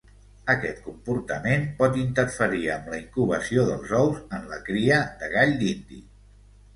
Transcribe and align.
Aquest 0.51 0.77
comportament 0.85 1.65
pot 1.81 1.99
interferir 2.03 2.61
amb 2.75 2.89
la 2.93 2.97
incubació 3.01 3.65
dels 3.67 3.93
ous 3.99 4.23
en 4.39 4.49
la 4.55 4.59
cria 4.71 4.97
de 5.21 5.31
gall 5.35 5.55
d'indi. 5.61 6.01